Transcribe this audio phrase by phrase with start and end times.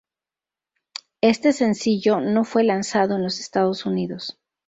[1.21, 4.39] Este sencillo no fue lanzado en los Estados Unidos.